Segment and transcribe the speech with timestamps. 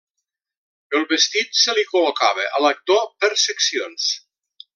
[0.99, 4.11] El vestit se li col·locava a l'actor per seccions.